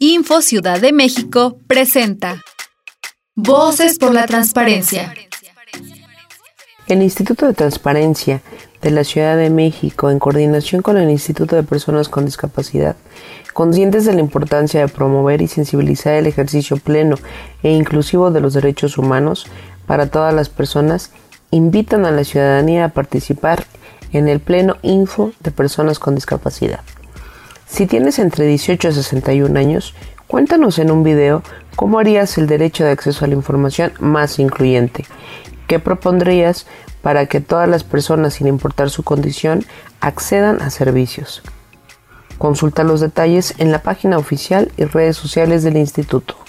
Info 0.00 0.42
Ciudad 0.42 0.80
de 0.80 0.92
México 0.92 1.56
presenta 1.68 2.42
Voces 3.36 3.96
por 3.96 4.12
la 4.12 4.26
Transparencia. 4.26 5.14
El 6.88 7.00
Instituto 7.00 7.46
de 7.46 7.54
Transparencia 7.54 8.42
de 8.82 8.90
la 8.90 9.04
Ciudad 9.04 9.36
de 9.36 9.50
México, 9.50 10.10
en 10.10 10.18
coordinación 10.18 10.82
con 10.82 10.96
el 10.96 11.10
Instituto 11.10 11.54
de 11.54 11.62
Personas 11.62 12.08
con 12.08 12.24
Discapacidad, 12.24 12.96
conscientes 13.52 14.04
de 14.04 14.14
la 14.14 14.20
importancia 14.20 14.80
de 14.80 14.88
promover 14.88 15.40
y 15.40 15.46
sensibilizar 15.46 16.14
el 16.14 16.26
ejercicio 16.26 16.76
pleno 16.76 17.16
e 17.62 17.70
inclusivo 17.70 18.32
de 18.32 18.40
los 18.40 18.54
derechos 18.54 18.98
humanos 18.98 19.46
para 19.86 20.10
todas 20.10 20.34
las 20.34 20.48
personas, 20.48 21.12
invitan 21.52 22.04
a 22.04 22.10
la 22.10 22.24
ciudadanía 22.24 22.86
a 22.86 22.88
participar 22.88 23.64
en 24.12 24.26
el 24.26 24.40
Pleno 24.40 24.76
Info 24.82 25.32
de 25.38 25.52
Personas 25.52 26.00
con 26.00 26.16
Discapacidad. 26.16 26.80
Si 27.74 27.86
tienes 27.86 28.20
entre 28.20 28.46
18 28.46 28.88
y 28.88 28.92
61 28.92 29.58
años, 29.58 29.96
cuéntanos 30.28 30.78
en 30.78 30.92
un 30.92 31.02
video 31.02 31.42
cómo 31.74 31.98
harías 31.98 32.38
el 32.38 32.46
derecho 32.46 32.84
de 32.84 32.92
acceso 32.92 33.24
a 33.24 33.28
la 33.28 33.34
información 33.34 33.92
más 33.98 34.38
incluyente. 34.38 35.04
¿Qué 35.66 35.80
propondrías 35.80 36.68
para 37.02 37.26
que 37.26 37.40
todas 37.40 37.68
las 37.68 37.82
personas, 37.82 38.34
sin 38.34 38.46
importar 38.46 38.90
su 38.90 39.02
condición, 39.02 39.64
accedan 40.00 40.62
a 40.62 40.70
servicios? 40.70 41.42
Consulta 42.38 42.84
los 42.84 43.00
detalles 43.00 43.54
en 43.58 43.72
la 43.72 43.82
página 43.82 44.18
oficial 44.18 44.70
y 44.76 44.84
redes 44.84 45.16
sociales 45.16 45.64
del 45.64 45.76
instituto. 45.76 46.43